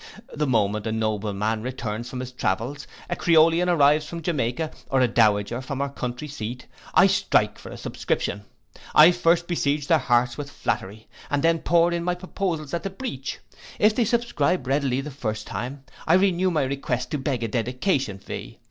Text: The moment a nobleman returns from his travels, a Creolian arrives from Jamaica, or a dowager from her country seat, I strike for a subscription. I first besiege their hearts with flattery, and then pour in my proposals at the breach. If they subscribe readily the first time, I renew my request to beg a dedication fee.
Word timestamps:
The 0.33 0.47
moment 0.47 0.87
a 0.87 0.91
nobleman 0.91 1.61
returns 1.61 2.09
from 2.09 2.21
his 2.21 2.31
travels, 2.31 2.87
a 3.07 3.15
Creolian 3.15 3.69
arrives 3.69 4.07
from 4.07 4.23
Jamaica, 4.23 4.71
or 4.89 4.99
a 4.99 5.07
dowager 5.07 5.61
from 5.61 5.79
her 5.79 5.89
country 5.89 6.27
seat, 6.27 6.65
I 6.95 7.05
strike 7.05 7.59
for 7.59 7.69
a 7.69 7.77
subscription. 7.77 8.43
I 8.95 9.11
first 9.11 9.47
besiege 9.47 9.85
their 9.85 9.99
hearts 9.99 10.39
with 10.39 10.49
flattery, 10.49 11.07
and 11.29 11.43
then 11.43 11.59
pour 11.59 11.93
in 11.93 12.03
my 12.03 12.15
proposals 12.15 12.73
at 12.73 12.81
the 12.81 12.89
breach. 12.89 13.37
If 13.77 13.93
they 13.95 14.05
subscribe 14.05 14.65
readily 14.65 15.01
the 15.01 15.11
first 15.11 15.45
time, 15.45 15.83
I 16.07 16.15
renew 16.15 16.49
my 16.49 16.63
request 16.63 17.11
to 17.11 17.19
beg 17.19 17.43
a 17.43 17.47
dedication 17.47 18.17
fee. 18.17 18.57